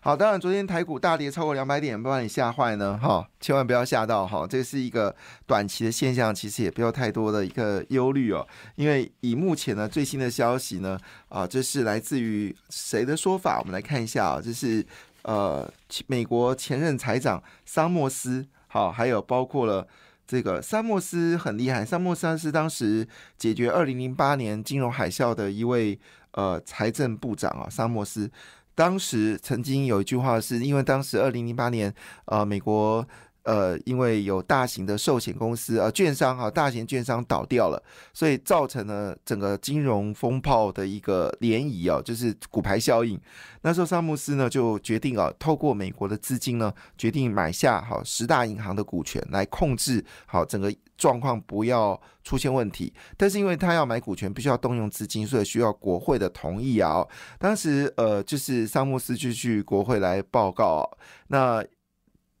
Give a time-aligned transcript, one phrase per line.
[0.00, 5.14] 好，当然昨天台股大跌超过两百点，不把你吓坏呢，哈，千万不要吓到哈，这是一个
[5.46, 10.98] 短期的现象，其实也不要太多的一个忧虑哦，因为以目前呢最新的消息呢，
[11.28, 13.58] 啊，这是来自于谁的说法？
[13.60, 14.84] 我们来看一下啊，这是
[15.22, 15.70] 呃
[16.06, 19.86] 美国前任财长桑莫斯，好，还有包括了
[20.26, 25.98] 这个桑莫斯很厉害，桑莫斯是当时解决二零零八年金融海啸的一位
[26.32, 28.30] 呃财政部长啊，桑莫斯。
[28.76, 31.92] 当时曾经有一句话，是因为当时二零零八年，
[32.26, 33.04] 呃，美国
[33.42, 43.18] 呃，因为有大型的寿险公司呃，券商哈，大型券商倒掉了，所以造成了整个金融风暴的一个涟漪哦，就是股牌效应。
[43.62, 50.70] 那时候萨姆斯呢就决定啊，透过美国的资金呢，决定买下好十大银行的股权，来控制好整个。
[50.96, 57.06] 状况不要出现问题，但是因为他要买股权，必须要动用资金，所以需要国会的同意啊。
[57.38, 60.90] 当时呃，就是桑莫斯就去国会来报告，
[61.28, 61.64] 那。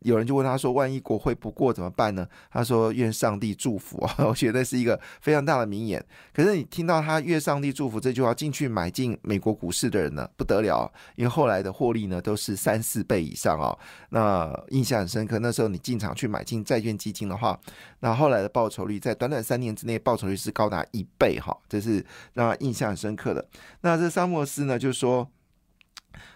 [0.00, 6.04] 有人就问他说：“万一国会不过怎么办呢？”他说：“愿上帝祝福啊！”我觉得是一个非常大的名言。
[6.34, 13.76] 可是你听到他“愿上帝祝福”这句话进去买进美国股市的人呢，不得了，因为后来的获利呢都是三四倍以上哦。
[14.10, 15.38] 那印象很深刻。
[15.38, 17.58] 那时候你进场去买进债券基金的话，
[18.00, 23.48] 那后来的报酬率在短短三年之内报酬率是高达一倍哈，这是让他印象很深刻的。
[23.80, 25.28] 那这桑莫斯呢就说：“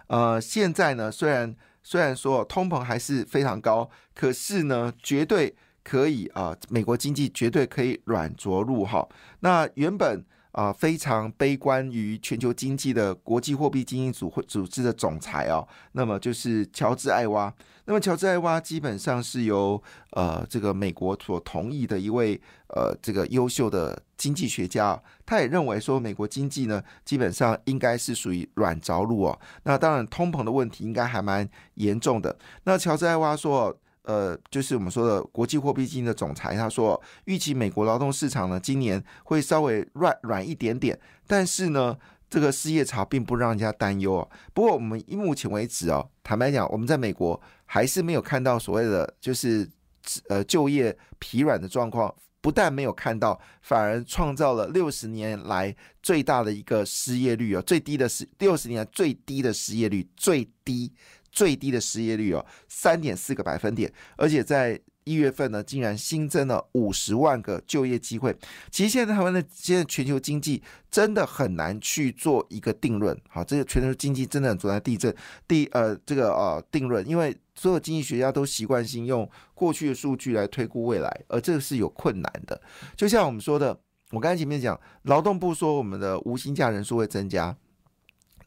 [0.09, 9.09] 呃，现在呢虽然。”虽然说通膨还是非常高，可是呢，绝对可以啊，美国经济绝对可以软着陆哈。
[9.41, 17.53] 那原本啊非常悲观于全球经济的国际货币基金组会组织的总裁哦，那么就是乔治艾娃。
[17.87, 29.41] 那么乔治艾娃基本上是由呃这个美国所同意的一位呃这个优秀的经济学家，他也认为说美国经济呢基本上应该是属于软着陆哦。
[29.65, 32.39] 那当然通膨的问题应该还蛮严重的。
[32.63, 33.77] 那乔治艾娃说，
[34.11, 41.97] 呃，就是我们说的国际货币基金的总裁，他说预期美国劳动市场呢今年会稍微软软一点点，但是呢。
[42.33, 44.29] 这个失业潮并不让人家担忧啊。
[44.55, 49.69] 不过我们目前为止哦，坦白讲，我们在美国还是没有看到所谓的就是
[50.29, 52.15] 呃就业疲软的状况。
[52.41, 60.91] 不但没有看到，反而创造了六十年来最大的一个失业率哦，最低的失六十年来最低的失业率，最低
[61.31, 64.81] 最低的失业率哦，三点四个百分点，而且在。
[65.05, 68.37] 一月份呢，竟然新增了五十万个就业机会。
[68.71, 73.19] 其实现在台湾的现在全球经济真的很难去做一个定论。
[73.29, 75.13] 好，这个全球经济真的很存在地震
[75.49, 82.61] 地呃这个呃定论，因为所有经济学家都习惯性用过去的数据来推估未来，而这个是有困难的。
[82.95, 83.77] 就像我们说的，
[84.11, 87.57] 我刚才前面讲，劳动部说我们的无薪假人数会增加，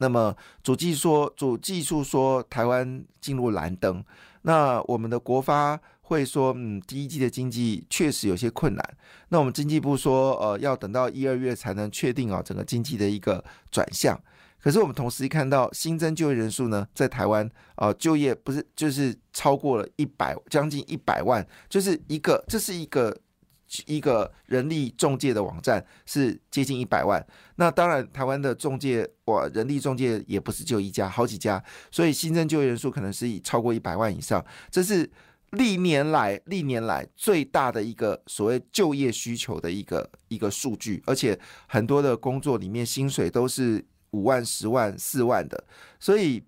[0.04, 4.04] 那么主技说主技术说台湾进入蓝灯，
[4.42, 5.80] 那我们的国发。
[6.06, 8.96] 会说，嗯，第一季的经济确实有些困难。
[9.30, 14.20] 那我们经济部说，呃，要等到一二月才能确定啊，整个经济的一个转向。
[14.60, 23.16] 可是我们同时一看到新增就业人数呢，在台湾啊，就业不是就是超过了一百，将近一百万，就是一个，这是一个
[23.86, 27.24] 一个人力中介的网站，是接近一百万。
[27.56, 35.10] 那当然，台湾的中介哇，人力中介也不是就一家，好几家，所以新增就业人数可能是以超过一百万以上，这是。
[35.50, 45.64] 历年来，历年来最大的一个所谓就业需求的一个一个数据，而且很多的工作里面薪水都是五万、十万、四万的，
[46.00, 46.42] 所以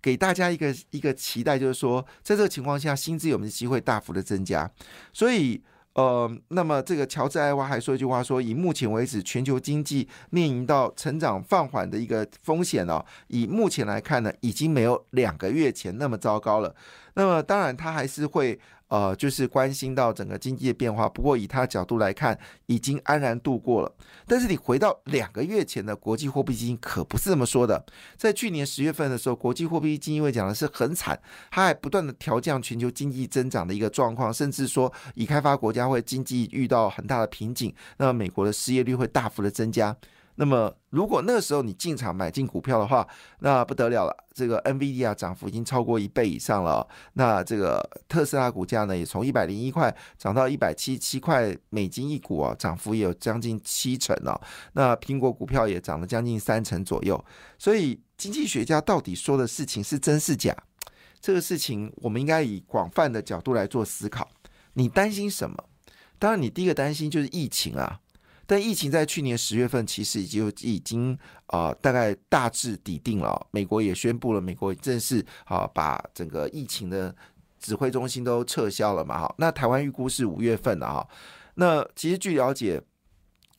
[0.00, 4.70] 给大家一个一个期待，就是说，在这个情况下，薪资有没有机会大幅的增加？
[5.12, 5.60] 所以。
[5.94, 13.04] 呃，那么这个乔治艾娃还说一句话，说以目前为止，全球经济面临到成长放缓的一个风险呢。
[13.28, 16.74] 以目前来看呢，已经没有两个月前那么糟糕了。
[17.14, 18.58] 那么当然，他还是会。
[18.92, 21.08] 呃，就是关心到整个经济的变化。
[21.08, 23.90] 不过以他的角度来看，已经安然度过了。
[24.26, 27.82] 但是你回到两个月前的国际货币基金，可不是这么说的。
[28.18, 31.18] 在去年十月份的时候，国际货币基金会讲的是很惨，
[31.50, 39.96] 他还不断的调降全球经济增长的一个状况，甚至说已开发国家会经济遇到很大的瓶颈，那么美国的失业率会大幅的增加。
[40.36, 43.06] 那么，如果那个时候你进场买进股票的话，
[43.40, 44.16] 那不得了了。
[44.32, 46.86] 这个 NVIDIA 涨幅已经超过一倍以上了。
[47.12, 54.40] 那这个特斯拉股价呢，也从一百零一块涨到一百七七块美金一股啊，涨幅也有将近七成哦。
[54.72, 57.22] 那苹果股票也涨了将近三成左右。
[57.58, 60.56] 所以，经济学家到底说的事情是真是假？
[61.20, 64.28] 这个事情，我们应该以广泛的角度来做思考。
[64.72, 65.56] 你担心什么？
[66.18, 68.00] 当然，你第一个担心就是疫情啊。
[68.46, 71.16] 但疫情在去年十月份其实已经已经
[71.46, 77.14] 啊大概大致抵定了，美国也宣布了，美国正式啊把整个疫情的
[77.58, 79.34] 指挥中心都撤销了嘛哈。
[79.38, 81.06] 那台湾预估是五月份的哈。
[81.54, 82.82] 那其实据了解，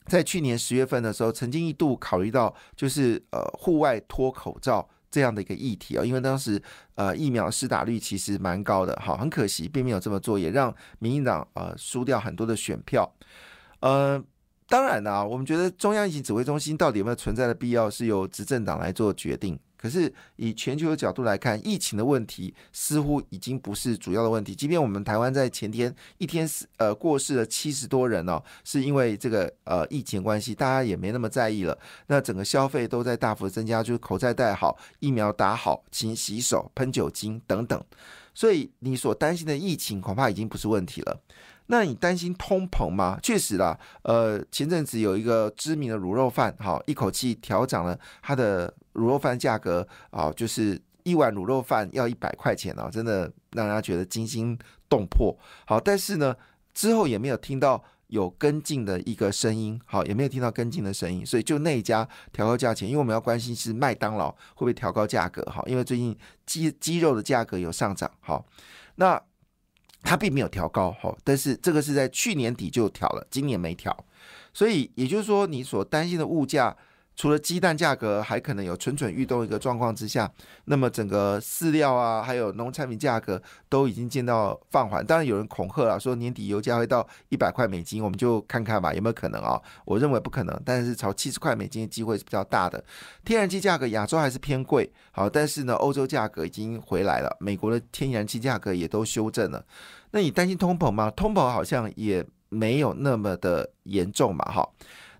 [0.08, 6.62] 在去年十月份的时候，曾经一度考虑到就是呃户外脱口罩这样的一个议题啊，因为当时
[6.96, 13.12] 呃疫苗施打率其实蛮高的，好，很可惜并没有这么做，也让民进党呃输掉很多的选票，
[13.80, 14.24] 呃。
[14.68, 19.60] 当然啦，我们觉得中央疫情指挥中心到底有没有存在的必要，是由执政党来做决定。
[19.76, 24.56] 可是以全球的角度来看，疫情的问题似乎已经不是主要的问题。
[24.56, 31.78] 即便我们台湾在前天一天死呃过世了七十多人哦，是因为这个呃疫情关系，大家也没那么在意了。
[32.08, 37.84] 那整个消费都在大幅增加，就是口罩戴好，疫苗打好，勤洗手，喷酒精等等。
[38.34, 41.20] 所以你所担心的疫情恐怕已经不是问题了。
[41.68, 43.18] 那你担心通膨吗？
[43.24, 55.36] 确实啦，呃，前阵子有一个知名的卤肉饭，哈，一口气调涨了它的卤肉饭价格啊，就是一碗卤肉饭要一百块钱啊，真的让人家觉得惊心动魄。
[55.66, 56.36] 好，但是呢，
[56.74, 66.16] 之后也没有听到有跟进的一个声音，好，也没有听到跟进的声音，所以就那一家调高价钱，因为我们要关心是麦当劳会不会调高价格，哈，因为最近
[66.46, 68.46] 鸡鸡肉的价格有上涨，好，
[68.96, 69.20] 那。
[70.04, 74.06] 它并没有调高，哈，但是这个是在去年底就调了，今年没调，
[74.54, 76.76] 所以也就是说，你所担心的物价。
[77.16, 80.32] 除了鸡蛋价格还可能有蠢蠢欲动一个状况之下，
[80.66, 85.06] 那么整个饲料啊，还有农产品价格都已经见到放缓。
[85.06, 89.62] 当然有人恐吓了，说年底油价会到一百块美金，我们就看看吧，有没有可能啊？
[89.86, 92.84] 我认为不可能，但是朝七十块美金的机会是比较大的。
[93.24, 99.64] 天然气价格亚洲还是偏贵，好，但是呢，欧洲价格已经回来了，美国的天然气价格也都修正了。
[100.12, 101.12] 那你担心通膨吗？
[101.12, 104.68] 通膨好像也没有那么的严重嘛，哈。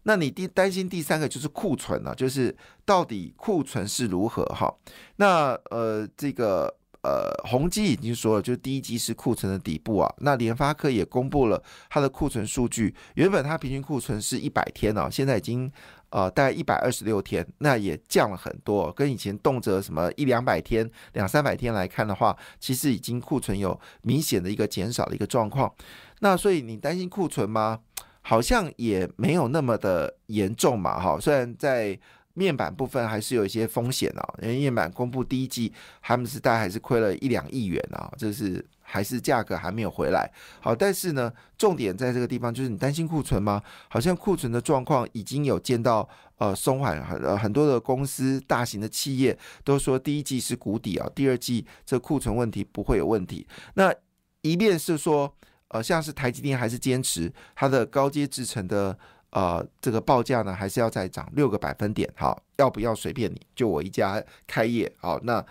[0.04, 2.56] 那你第担心第三个就是库存了，就是
[2.86, 4.74] 到底库存是如何哈？
[5.16, 6.74] 那呃，这个
[7.04, 10.14] 呃，宏基已经说了，就是第一季是库存的底部啊。
[10.20, 15.70] 那联发科也公布了它的库存数据，原本它平均库存是一百天啊，现在已经
[16.12, 25.74] 呃大概一百二十六天，那也降了很多，跟以前动辄什么一两百天、两三百天来看的话，其实已经库存有明显的一个减少的一个状况。
[26.20, 27.80] 那所以你担心库存吗？
[28.24, 32.00] 好像也没有那么的严重嘛，哈，虽然在
[32.34, 35.72] 面板部分还是有一些风险啊，因为面板公布第一季，
[36.02, 43.62] 他们是大概还是亏了一两亿元啊，这是还是价格还没有回来，好，但是呢，重点在这个地方就是你担心库存吗？
[43.88, 53.94] 好像库存的状况已经有见到呃松缓，很很多的公司、大型的企业都说第一季是谷底啊，第二季这库存问题不会有问题，那
[54.42, 55.36] 一面是说。
[55.74, 58.98] 呃，像是台积电还是坚持它的高阶制程的
[59.32, 63.42] 呃这个报价呢，还是要再涨六个百分点，好，要不要随便你？
[63.56, 65.44] 就我一家开业，好，那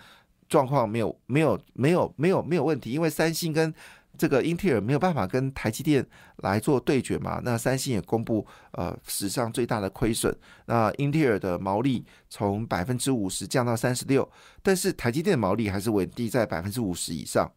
[0.47, 3.73] 状况没有没有没有没有没有问题，因为三星跟
[4.17, 6.05] 这个英特尔没有办法跟台积电
[6.37, 10.33] 来做对决嘛，那三星也公布呃史上最大的亏损，
[10.67, 14.31] 那英特尔的毛利从百分之五十降到三十六，
[14.61, 17.51] 但是台积电的毛利还是稳定在百分之五十以上。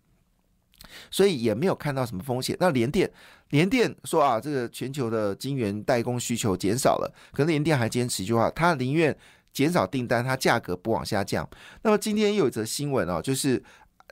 [1.11, 2.57] 所以也没有看到什么风险。
[2.61, 3.11] 那联电，
[3.51, 9.17] 联电说啊，这个全球的晶圆代工需求减少了，可能联电还坚持一句话，他宁愿
[9.53, 11.49] 减少订单，它价格不往下降。
[11.83, 13.63] 那么今天又有一则新闻哦，就是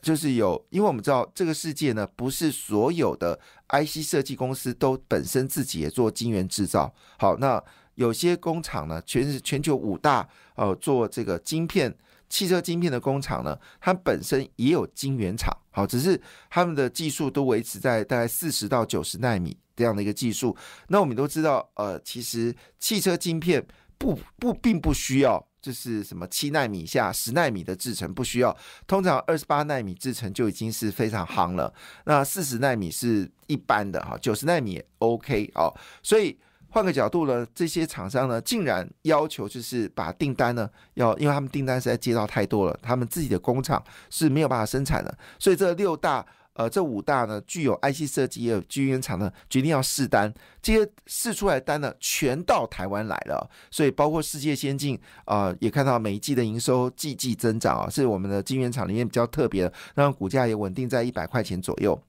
[0.00, 3.38] 就是有，因为我们知道这个世界呢，不是所有的
[3.69, 6.95] IC 设计公司都本身自己也做晶圆制造。
[7.19, 7.62] 好，那
[7.97, 10.26] 有些工厂呢，全是全球五大
[10.57, 11.95] 呃做这个晶片。
[12.35, 20.57] 汽车晶片的工厂呢，它本身也有晶圆厂，好，只是他们的技术都维持在大概四十到九十纳米这样的一个技术。
[20.88, 23.64] 那我们都知道，呃，其实汽车晶片
[23.97, 28.57] 不不并不需要，就是什么七纳米下、十纳米的制程不需要，
[28.88, 31.73] 通常二十八纳米制程就已经是非常夯了。
[32.05, 35.73] 那四十纳米是一般的哈，九十纳米 OK 哦，
[36.03, 36.37] 所以。
[36.75, 50.32] 换个角度呢，这些厂商呢，竟然要求就是把订单呢，要因为他们订单实在接到太多了，他们自己的工厂是没有办法生产的，所以这六大呃，这五大呢具有 IC 设计也有晶圆厂呢决定要试单，
[50.62, 62.00] 这些试出来单呢全到台湾来了，所以包括世界先进啊，也看到每一季的营收季季增长啊，是我们的晶圆厂里面比较特别的，让股价也稳定在一百块钱左右。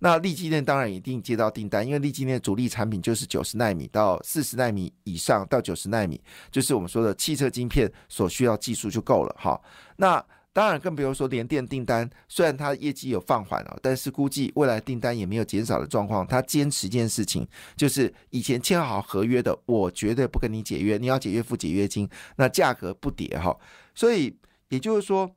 [0.00, 9.60] 那立基电当然一定接到订单，因为立基电主力产品就是九十纳米到四十纳米以上到九十纳米，就是我们说的汽车晶片所需要技术就够了哈。
[9.96, 16.26] 那当然，更不用说联电订单，虽然它业绩有放缓了，但是估计未来订单也没有减少的状况。
[16.26, 23.56] 它坚持一件事情，就是以前签好合约的，我绝对不跟你解约，你要解约付解约金，那价格不跌哈。
[23.94, 24.36] 所以
[24.68, 25.30] 也就是说，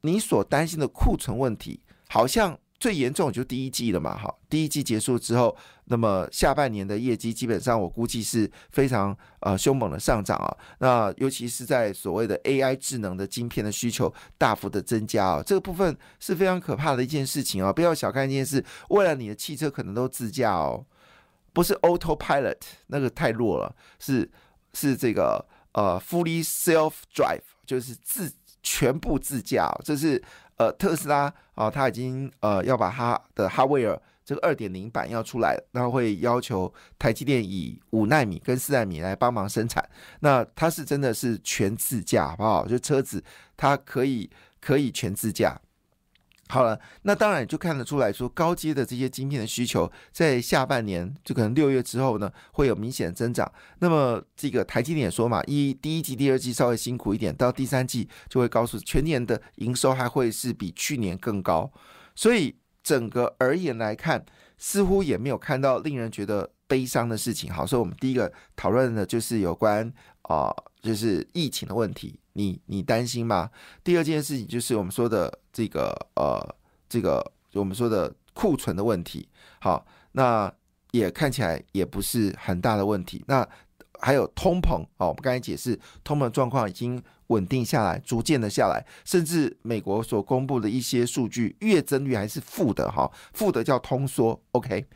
[0.00, 2.58] 你所担心的库存问题，好像。
[2.82, 20.84] 最严重就第一季了嘛，哈，第一季结束之后，那么下半年的业绩基本上我估计是非常呃凶猛的上涨啊，那尤其是在所谓的 AI 智能的晶片的需求大幅的增加啊，这个部分是非常可怕的一件事情啊，不要小看一件事，未来你的汽车可能都自驾哦，
[21.52, 22.56] 不是 Autopilot
[22.88, 24.28] 那个太弱了，是
[24.74, 28.28] 是这个呃 Fully Self Drive，就是自
[28.62, 30.22] 全部自驾，这是。
[30.58, 39.84] 呃，特斯拉啊，它已经呃要把它的哈威尔这个二点零版要出来，然后会要求台积电以五纳米跟四纳米来帮忙生产。
[40.20, 42.66] 那它是真的是全自驾，好不好？
[42.66, 43.24] 就车子
[43.56, 45.58] 它可以可以全自驾。
[46.52, 53.50] 好了，那当然就看得出来说，高阶的这些晶片的需求在下半年，就可能六月之后呢，会有明显的增长。
[53.78, 61.72] 那么这个台积电也说嘛，一第一季、第二季稍微辛苦一点，到第三季就会告诉全年的营收还会是比去年更高。
[62.14, 62.54] 所以
[62.84, 64.22] 整个而言来看，
[64.58, 67.50] 似乎也没有看到令人觉得悲伤的事情。
[67.50, 69.90] 好，所以我们第一个讨论的就是有关
[70.24, 72.18] 啊，就是疫情的问题。
[72.34, 73.50] 你你担心吗？
[73.84, 76.40] 第二件事情就是我们说的这个呃，
[76.88, 79.28] 这个我们说的库存的问题。
[79.60, 80.52] 好，那
[80.92, 83.22] 也看起来也不是很大的问题。
[83.26, 83.46] 那
[84.00, 94.40] 还有通膨哦，我们刚才解释通膨状况已经稳定下来，逐渐的下来，甚至美国所公布的一些数据月增率还是负的哈，负的叫通缩。
[94.52, 94.86] OK，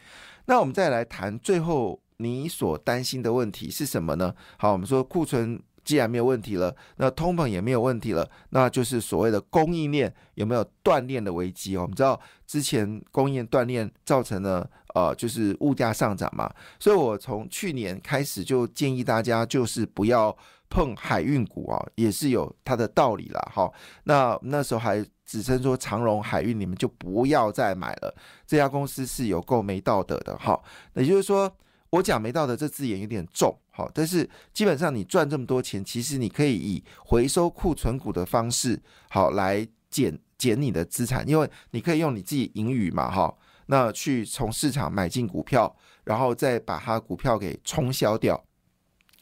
[0.47, 4.35] 那我们再来谈最后你所担心的问题是什么呢？
[4.57, 5.63] 好，我们说库存。
[5.87, 11.83] 既然没有问题了，那通膨也没有问题了，那就是所谓的供应链有没有断裂的危机哦？
[11.83, 20.37] 我们知道之前供应链断裂造成了呃，就是物价上涨嘛，所以我从去年开始就建议大家就是不要
[20.69, 23.73] 碰海运股啊，也是有它的道理了哈。
[24.03, 28.13] 那那时候还指称说长荣海运你们就不要再买了，
[28.45, 30.61] 这家公司是有够没道德的哈。
[30.95, 31.57] 也就是说。
[31.91, 38.81] 我讲没道德这字眼有点重，好，但是基本上你赚这么多钱，其实你可以以回收库存股的方式，
[39.11, 48.43] 好来减减你的资产，因为你可以用你自己盈余嘛，哈，那去从市场买进股票，然后再把它股票给冲销掉。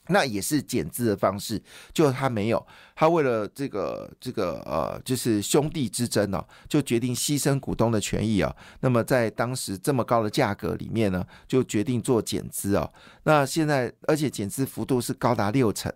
[0.08, 1.60] 那也是减资的方式，
[1.92, 8.54] 就他没有，他为了这个这个呃，就是兄弟之争呢，就决定牺牲股东的权益啊。
[8.80, 12.92] 那么在当时这么高的价格里面呢，就决定做减资哦。
[13.24, 15.92] 那现在而且减资幅度是高达六成。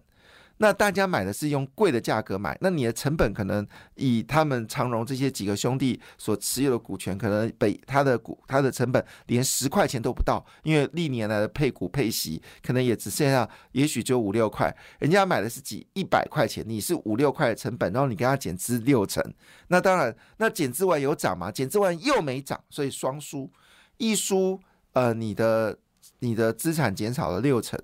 [0.58, 19.22] 那大家买的是用贵的价格买，那你的成本可能以他们长荣这些几个兄弟所持有的股权，可能北他的股他的成本连十块钱都不到，因为历年来的配股配息可能也只剩下，也许就五六块，人家买的是几一百块钱，你是五六块的成本，然后你跟他减资六成，
[19.68, 21.52] 那当然，那减资完有涨吗？
[21.52, 23.50] 减资完又没涨，所以双输，
[23.96, 24.60] 一输，
[24.92, 25.78] 呃，你的
[26.18, 27.78] 你的资产减少了六成。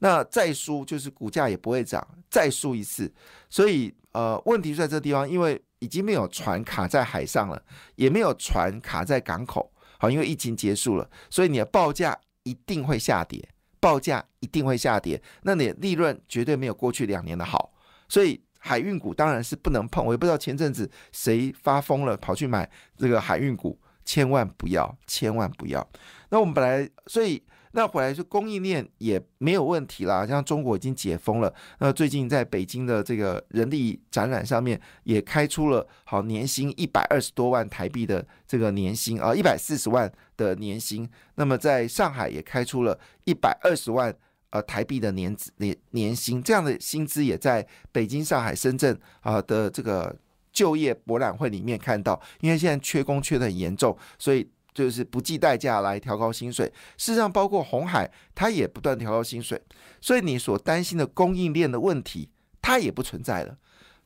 [0.00, 3.12] 那再输就是股价也不会涨，再输一次，
[3.50, 7.60] 所以呃，问题在这地方，因为已经没有船卡在海上了，
[7.96, 13.48] 也没有船卡在港口，好，因为疫情结束了，所以你的报价一定会下跌，
[13.80, 17.72] 报价一定会下跌，那你的利润绝对没有过去两年的好，
[18.08, 20.06] 所以海运股当然是不能碰。
[20.06, 25.84] 我也不知道前阵子谁发疯了跑去买这个海运股，千万不要，千万不要。
[26.30, 27.42] 那我们本来所以。
[27.72, 31.52] 那回来就供应链也没有问题啦，像中国已经解封了。
[31.78, 41.08] 那最近在北京的这个人力展览上面也开出了好年薪一百二十多万台币的这个年薪啊，一百四十万的年薪。
[41.34, 44.14] 那么在上海也开出了一百二十万
[44.50, 50.16] 呃台币的年年年薪，这样的薪资也在北京、上海、深圳啊的这个
[50.52, 52.20] 就业博览会里面看到。
[52.40, 54.48] 因为现在缺工缺的很严重，所以。
[54.78, 56.66] 就是不计代价来调高薪水，
[56.96, 59.60] 事实上包括红海，它也不断调高薪水，
[60.00, 62.30] 所以你所担心的供应链的问题，
[62.62, 63.58] 它也不存在了。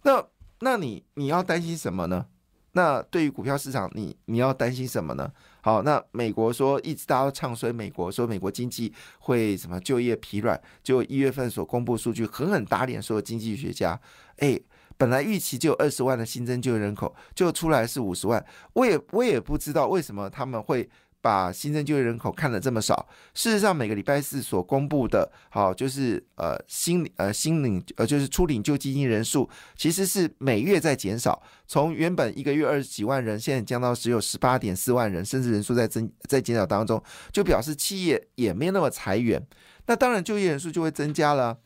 [0.04, 0.24] 那
[0.60, 2.26] 那你你要担心什么呢？
[2.74, 5.30] 那对于股票市场，你你要担心什么呢？
[5.60, 14.00] 好，那美国说一直大家都唱衰美国，说美国经济会什么就业疲软，就一月份所公布数据狠狠打脸所有经济学家。
[14.38, 14.58] 哎，
[15.02, 18.44] 本来预期就有二十万的新增就业人口，就出来是五十万，
[18.74, 20.88] 我也我也不知道为什么他们会。
[21.24, 39.40] 把新增就业人口看得这么少，事实上每个礼拜四所公布的，好就是呃新呃新领呃就是初领就基金人数，其实是每月在减少，从原本一个月二十几万人，现在降到只有十八点四万人，甚至人数在增在减少当中，就表示企业也没那么裁员，
[39.86, 41.56] 那当然就业人数就会增加了，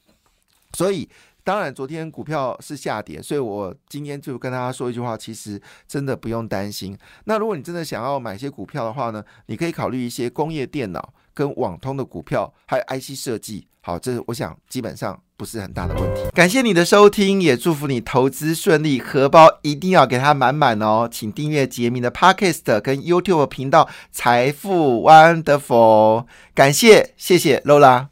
[0.74, 1.08] 所以。
[1.46, 6.98] 当然，昨天股票是下跌，所以我今天就跟大家说一句话，其实真的不用担心。
[7.26, 13.68] 那如果你真的想要买一些股票的话呢，你可以考虑一些工业电脑跟网通的股票，还有 IC 设计。
[13.80, 16.22] 好，这我想基本上不是很大的问题。
[16.34, 21.08] 感谢你的收听，也祝福你投资顺利，荷包一定要给它满满哦。
[21.08, 26.26] 请订阅杰明的 Podcast 跟 YouTube 频道财富 Wonderful。
[26.56, 28.08] 感谢，谢谢 Lola。